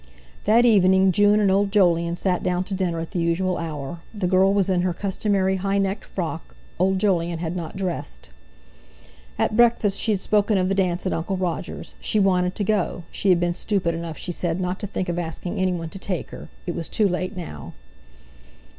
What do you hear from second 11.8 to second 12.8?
she wanted to